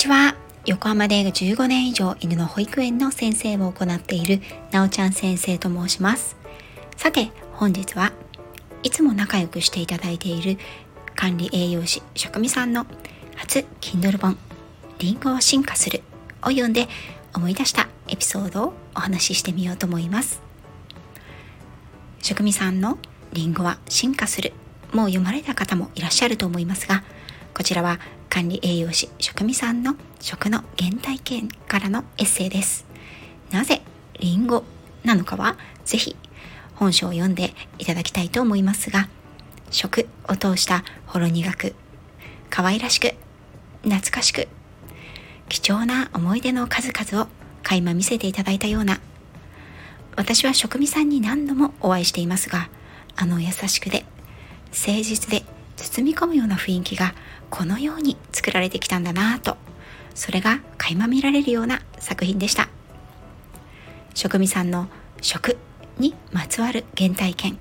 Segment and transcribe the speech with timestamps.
[0.00, 0.34] ちは。
[0.64, 6.36] 横浜で15年以上犬の保育園の先生を行っているなおちゃん先生と申します。
[6.96, 8.12] さて本日は
[8.82, 10.58] いつも仲良くしていただいている
[11.16, 12.86] 管理栄養士職味さんの
[13.36, 14.38] 初 Kindle 本
[14.98, 16.02] リンゴを進化する
[16.42, 16.88] を読んで
[17.34, 20.40] 思い出したエピソードをお話ししてみようと思います。
[22.22, 22.96] 職味さんの
[23.34, 24.54] リンゴは進化する
[24.94, 27.02] もう読まれた方もいらっしゃると思いますが
[27.54, 27.98] こちらは
[28.30, 32.86] 管理栄養士食味さんの食の原体験からのエッセイです。
[33.50, 33.82] なぜ
[34.18, 34.64] リンゴ
[35.04, 36.16] なのかはぜひ
[36.76, 39.08] 本書を読んでいただきたいと思いますが
[39.70, 41.74] 食を通したほろ苦く
[42.48, 43.14] 可愛らしく
[43.82, 44.48] 懐かしく
[45.48, 47.28] 貴重な思い出の数々を
[47.62, 49.00] 垣間見せていただいたような
[50.16, 52.68] 私は食味さんに何度もお会いしていますが
[53.16, 54.04] あの優しくで
[54.70, 55.44] 誠実で
[55.84, 57.14] 包み込むような雰囲気が
[57.48, 59.56] このように作られてきたんだなぁと。
[60.14, 62.68] それが垣間見られるような作品でした。
[64.14, 64.88] 食味さんの
[65.20, 65.56] 食
[65.98, 67.58] にまつわる原体験。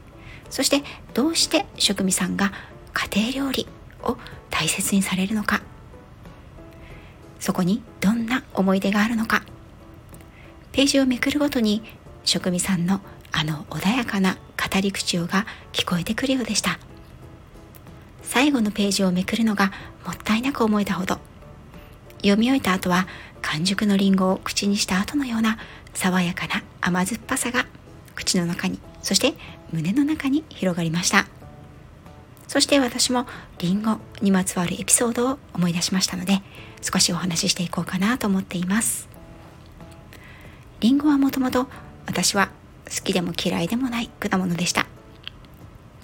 [0.50, 2.52] そしてどうして食味さんが
[2.94, 3.68] 家庭料理
[4.04, 4.18] を
[4.50, 5.62] 大切にされるのか。
[7.40, 9.44] そこにどんな思い出があるのか。
[10.72, 11.84] ページをめくるごとに
[12.24, 16.80] 食味さんのあの穏やかな語り口調が聞こえてくるようでした。
[18.30, 19.72] 最後のページをめくるのが
[20.06, 21.18] もったいなく思えたほど。
[22.18, 23.08] 読み終えた後は
[23.42, 25.58] 完熟のりんごを口にした後のような
[25.96, 27.66] 爽やかな甘酸っぱさが
[28.14, 29.34] 口の中にそして
[29.72, 31.26] 胸の中に広がりました。
[32.48, 33.26] そして私も
[33.58, 36.44] りんごにまつわるエピソードを思い出しましたので
[36.84, 39.10] 少しお話ししていこうかなと思っています。
[40.82, 41.68] りんごはもともと
[42.06, 42.50] 私は
[42.96, 44.86] 好きでも嫌いでもない果物でした。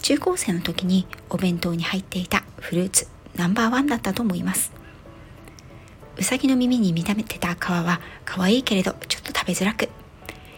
[0.06, 4.72] 中高生の時にお弁当に入っていたフルーツナンバーワンだったと思います。
[6.16, 9.90] うさぎの耳に見た目てた皮は可愛いけれどちょっと食べづらく。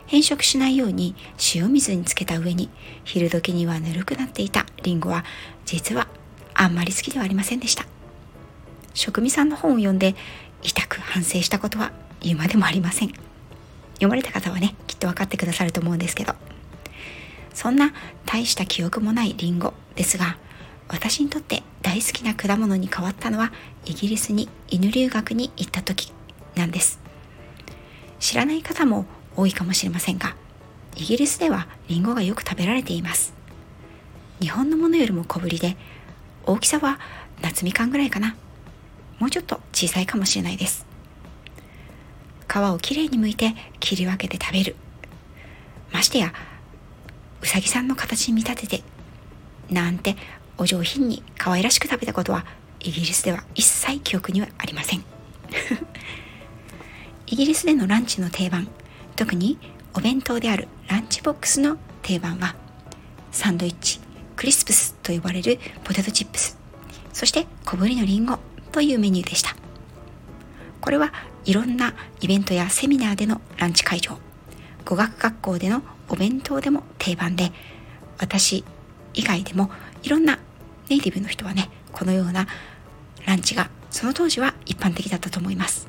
[0.06, 1.16] 変色しないように
[1.56, 2.70] 塩水につけた上に
[3.06, 5.24] 昼時にはぬるくなっていたリンゴは
[5.64, 6.10] 実は
[6.54, 7.86] あんまり好きではありませんでした。
[8.94, 10.14] 食味さんの本を読んで
[10.62, 13.14] 痛く反省したことは言うまでもありません。
[13.94, 16.36] 読まれた方はねきっと分かってくださると思うんですけど。
[17.58, 17.92] そんな
[18.28, 20.38] 大した記憶もないリンゴですが
[20.90, 23.52] 私にとって大好きな果物に変わったのは
[23.84, 26.14] イギリスに犬留学に行った時
[26.56, 27.00] なんです。
[28.20, 30.36] 知らない方も多いかもしれませんが
[30.96, 33.34] イギリスではリンゴがよく食べられています。
[34.40, 35.78] 日本のものよりも小ぶりで
[36.46, 37.00] 大きさは
[37.42, 38.36] 夏みかんぐらいかな。
[39.18, 40.86] もうちょっと小さいかもしれないです。
[42.48, 44.76] 皮をきれいに剥いて切り分けて食べる。
[45.92, 46.32] ましてや
[47.42, 48.84] うさぎさんの形に見立てて
[49.70, 50.16] なんて
[50.58, 52.46] お上品に可愛らしく食べたことは
[52.80, 55.04] イギリスでは一切記憶にはありません。
[57.28, 58.68] イギリスでのランチの定番
[59.16, 59.58] 特に
[59.94, 62.56] お弁当であるランチボックスの定番は
[63.32, 64.00] サンドイッチ
[64.36, 66.58] クリスプスと呼ばれるポテトチップス
[67.12, 68.40] そして小ぶりのりんご
[68.72, 69.56] というメニューでした。
[70.80, 71.12] これは
[71.46, 74.20] いろんなイベントやセミナーでのランチ会場
[74.86, 77.52] 語学学校でのお弁当でも定番で
[78.18, 78.64] 私
[79.14, 79.70] 以外でも
[80.04, 80.40] いろんな
[80.90, 82.48] ネイティブの人はねこのような
[83.26, 85.88] ランチがその当時は一般的だったと思います。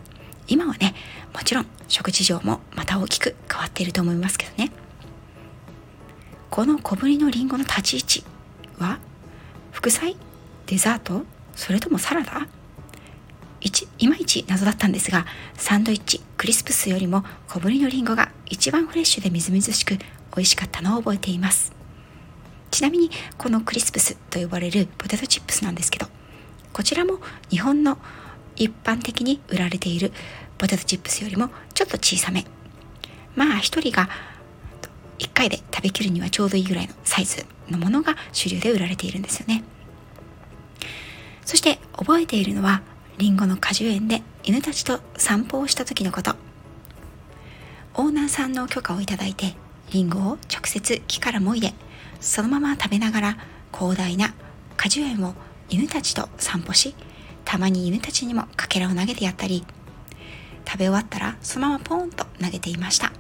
[0.48, 0.94] 今はね
[1.34, 4.72] もちろん食事情もまた大きく変わっていると思いますけどね。
[6.50, 8.24] この小ぶりのりんごの立ち位置
[8.78, 8.98] は
[9.72, 10.16] 副菜
[10.66, 11.22] デザート
[11.54, 12.48] それともサラダ
[13.60, 20.02] いまいち謎だったんですがサンドイッチクリスプスよりも小ぶりのりんごが一番フレッシュでみずみずしく美
[20.36, 21.72] 味しかったのを覚えています。
[22.70, 26.06] ちなみにこのクリスプスと呼ばれるポテトチップスなんですけど
[26.72, 27.98] こちらも日本の
[28.56, 30.12] 一般的に売られている
[30.58, 32.44] ポテトチップスよりもちょっと小さめ。
[33.34, 34.08] まあ一人が
[35.19, 39.64] 1回で食べきるにはちょうどいいぐらいのサイズのものが主流で売られているんですよね。
[41.44, 42.82] そして覚えているのは
[43.19, 46.37] リンゴの果樹園で犬たちと散歩をした時のこと。
[47.94, 49.56] オーナーさんの許可をいただいて
[49.91, 51.75] リンゴを直接木からもいで
[52.20, 53.38] そのまま食べながら
[53.76, 54.35] 広大な
[54.76, 55.35] 果樹園を
[55.69, 56.94] 犬たちと散歩し
[57.44, 59.65] たまに犬たちにもかけらを投げてやったり
[60.65, 63.11] 食べ終わったらそのままポーンと投げていました。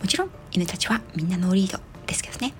[0.00, 2.54] もちろん犬たちはみんなノーリードですけどね。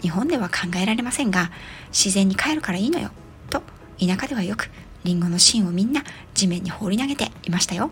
[0.00, 1.50] 日本では考えられませんが
[1.88, 3.10] 自然に帰るからいいのよ
[3.50, 3.62] と
[3.98, 4.70] 田舎ではよく
[5.08, 7.90] リンゴの芯をみんな地面に放り投げていましたよ。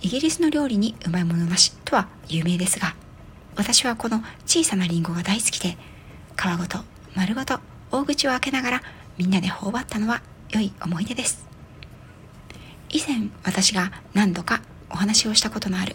[0.00, 2.94] イギリスの料理にうまいものなしとは有名ですが
[3.56, 5.78] 私はこの小さなリンゴが大好きで
[6.36, 6.78] 皮ごと
[7.14, 7.58] 丸ごと
[7.90, 8.82] 大口を開けながら
[9.16, 11.46] みんなで頬張ったのは良い思い出です。
[12.88, 15.94] 以前私が何度かお話をしたことのある。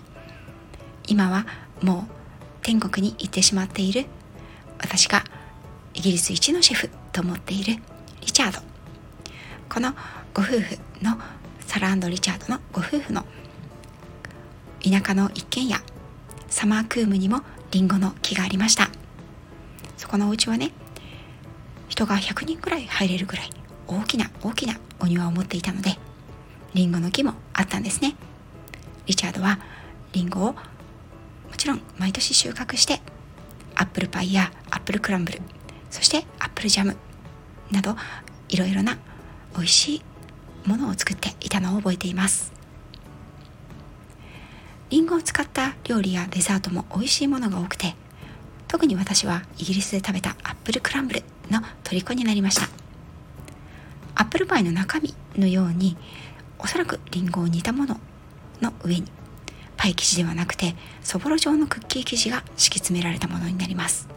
[1.08, 1.46] 今は
[1.82, 2.12] もう
[2.62, 4.06] 天国に行ってしまっている。
[4.80, 5.24] 私が
[5.94, 7.78] イギリス一のシェフと思っている
[8.22, 8.69] リチャード。
[9.70, 9.94] この
[10.34, 11.16] ご夫婦の
[11.60, 13.24] サラリチャードのご夫婦の
[14.82, 15.78] 田舎の一軒家
[16.48, 18.90] サマークームにもリンゴの木がありました。
[19.96, 20.72] そこのお家はね
[21.88, 23.50] 人が100人くらい入れるぐらい
[23.88, 25.98] 大きな大きなお庭を持っていたので
[26.74, 28.16] リンゴの木もあったんですね。
[29.06, 29.60] リチャードは
[30.14, 30.58] リンゴをも
[31.58, 33.02] ちろん毎年収穫して
[33.76, 35.42] アップルパイやアップルクランブル
[35.92, 36.96] そしてアップルジャム
[37.72, 37.96] など
[38.48, 38.98] いろいろな
[39.60, 40.02] 美味しい
[40.66, 42.54] ものを作っていたのを覚えています。
[44.90, 47.94] リンゴを使った料理やデザートも美味しいものが多くて
[48.68, 52.70] 特に私はイギリスで食べたアップルクランブルの虜になりました。
[54.16, 55.98] アップルパイの中身のように
[56.58, 58.00] おそらくリンゴを煮たもの
[58.62, 59.12] の上に
[59.76, 64.08] パイ生地ではなくてそぼろ状のクッキー生地が敷き詰められたものになります。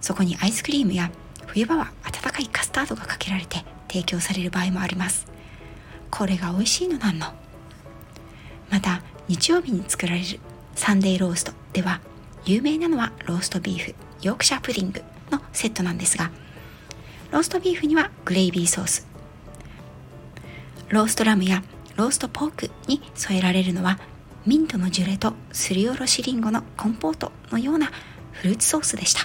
[0.00, 1.10] そこにアイスクリームや
[1.46, 5.26] 冬場は温かいカスタードがかけられて提供される場合もあります。
[6.10, 7.26] これが美味しいのなんの？
[8.70, 10.40] また日曜日に作られる
[10.74, 12.00] サンデーローストでは
[12.46, 16.30] 有名なのはローストビーフヨークシャープディングのセットなんですが
[17.30, 19.06] ローストビーフにはグレイビーソース
[20.88, 21.62] ローストラムや
[21.96, 23.98] ローストポークに添えられるのは
[24.46, 27.90] ミントのジュレとすりおろしりんごのコンポートのような
[28.32, 29.20] フルーツソースでした。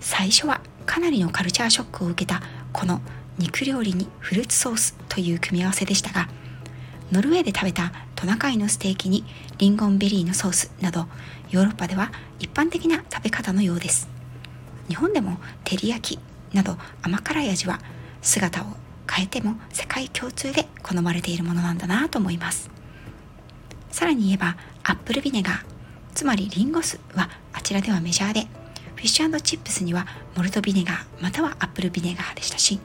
[0.00, 3.00] 最初はかなりのカルチャーショックを受けたこの
[3.38, 6.28] 肉料理にフルーツソースという組み合わせでしたが
[7.12, 9.24] ノルウェーで食べたトナカイのステーキに
[9.58, 11.06] リンゴンベリーのソースなど
[11.50, 14.08] ヨーロッパでは一般的な食べ方のようです。
[14.88, 17.78] 日本でも照り焼きなど甘辛い味は
[18.22, 18.66] 姿を
[19.08, 22.70] 変えても世界共通で好まれているものなんだなと思います。
[23.90, 25.64] さらに言えばアップルビネガー
[26.14, 28.48] つまりリンゴ酢はあちらではメジャーで
[28.96, 32.80] フィッシュチップスにはモルトビネガーまたはアップルビネガーでしたし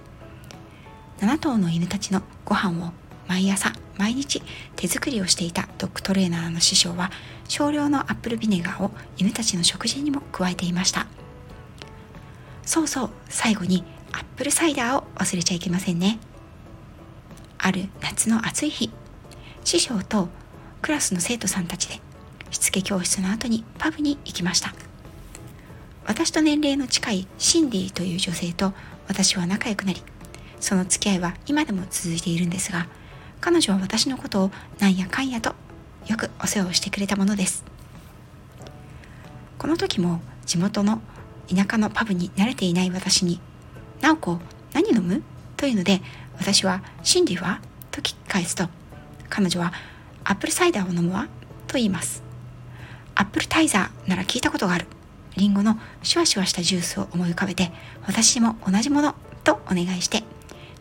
[1.19, 2.91] 7頭の犬たちのご飯を
[3.27, 4.41] 毎朝毎日
[4.77, 7.11] 手作りをしていたドッグトレーナーの師匠は
[7.49, 11.07] 少量のアップルビネガーを犬たちの食事にも加えていました。
[12.63, 13.83] そうそう最後に
[14.13, 16.19] アップルサイダーを忘れちゃいけませんね。
[17.57, 18.89] ある夏の暑い日
[19.65, 20.29] 師匠と
[20.81, 21.99] クラスの生徒さんたちで
[22.49, 24.73] しつけ教室の後にパブに行きました。
[26.05, 28.71] 私と年齢の近いシンディという女性と
[29.09, 30.01] 私は仲良くなり
[30.59, 32.87] その付き合いは今でも続いているんですが
[33.41, 35.55] 彼女は私のことをなんやかんやと
[36.07, 37.63] よくお世話をしてくれたものです
[39.57, 41.01] この時も地元の
[41.47, 43.39] 田舎のパブに慣れていない私に
[44.01, 44.39] 「直子
[44.73, 45.23] 何飲む?」
[45.57, 46.01] というので
[46.37, 47.61] 私は「シンディは?」
[47.91, 48.69] と聞き返すと
[49.29, 49.73] 彼女は
[50.23, 51.27] 「アップルサイダーを飲むわ」
[51.67, 52.23] と言います
[53.15, 54.87] アップルタイザーなら聞いたことがある
[55.35, 57.71] リンゴのシュワシュワしたジュースを思い浮かべて
[58.05, 60.23] 私も同じものとお願いして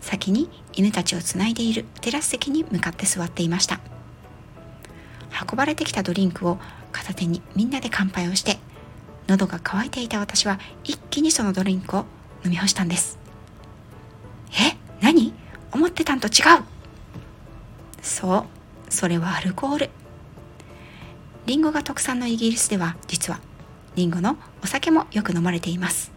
[0.00, 3.80] 先に犬たちをつないでいるテラス席に向かって座っていました。
[5.50, 6.58] 運ばれてきたドリンクを
[6.92, 8.58] 片手にみんなで乾杯をして
[9.26, 12.06] 喉が渇いていた私は一気にそのドリンクを
[12.44, 13.18] 飲み干したんです。
[14.52, 14.76] え？
[15.00, 15.34] 何？
[15.73, 16.64] 思ってたんと違う。
[18.00, 18.44] そう。
[18.88, 19.90] それはアルコール。
[21.44, 23.40] リンゴが特産のイギリスでは実は
[23.96, 26.11] リンゴのお酒もよく飲まれています。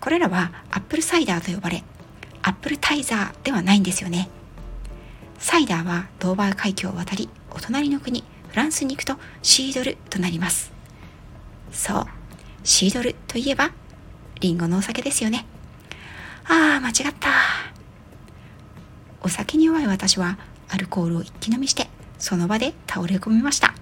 [0.00, 1.84] これらはアップルサイダーと呼ばれ
[2.42, 4.28] アップルタイザーではないんですよね。
[5.38, 10.72] サイダーはドーバー海峡を渡りお隣の国フランスに行くとシードルとなります。
[11.72, 12.06] そう
[12.64, 13.70] シードルといえば
[14.40, 15.46] リンゴのお酒ですよね。
[16.44, 17.30] ああ間違った。
[19.22, 23.74] お酒に弱い私はアルコールを一気飲みしてその場で倒れ込みました。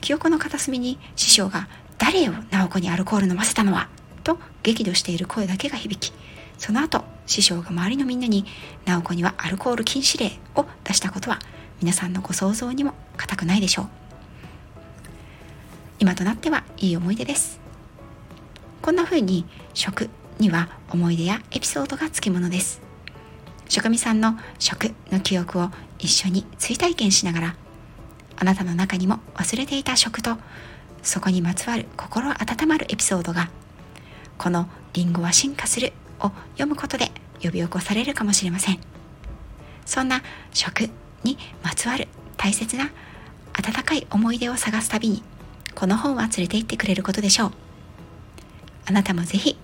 [0.00, 3.88] 記憶の片隅に師匠が「誰よ直子にアルコール飲ませたのは」
[4.24, 6.14] と激怒している声だけが響き
[6.58, 8.44] その後師匠が周りのみんなに
[8.84, 11.38] 直子にはアルコール禁止令を出したことは
[11.80, 13.88] 皆さんのご想像にも固くないでしょう。
[15.98, 17.60] 今となってはいい思い出です。
[18.82, 22.82] こんな風に食には思い出やエピソードがつきものです。
[23.68, 27.56] 職味さんの食の記憶を一緒に追体験しながら
[28.36, 30.36] あなたの中にも忘れていた食と
[31.02, 33.50] そこにまつわる心温まるエピソードが
[34.38, 37.10] この「リンゴは進化する」を読むことで
[37.42, 38.78] 呼び起こされるかもしれません。
[39.86, 40.88] そんな食
[41.22, 42.90] にまつわる大切な
[43.52, 45.22] 温かい思い出を探す旅に
[45.74, 47.52] この本は連れて行ってくれることでしょう。
[48.86, 49.58] あなたもぜひ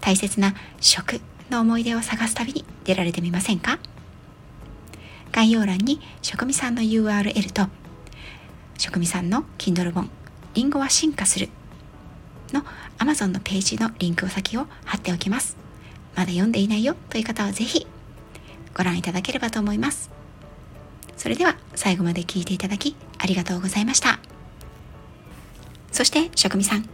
[0.00, 1.20] 大切な食
[1.50, 3.78] の思い出を探す旅に出られてみませんか？
[5.32, 7.68] 概要欄に職味さんの URL と
[8.78, 10.10] 職味さんの Kindle 本
[10.54, 11.48] リンゴは進化する
[12.52, 12.62] の
[12.98, 15.56] Amazon のページのリンクを先を貼っておきます。
[16.16, 17.86] まだ読んでいないよという方はぜひ
[18.76, 20.10] ご覧いただければと思います。
[21.16, 24.18] それでは最後まで聞いていただきありがとうございました。
[25.92, 26.88] そして職味さん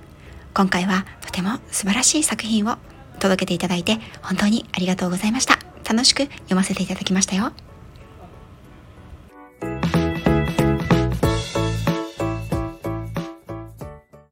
[0.54, 2.76] 今回はとても素晴らしい作品を
[3.18, 5.58] 届けていただいて本当にありがとうございました。
[5.84, 7.52] 楽しく読ませていただきましたよ。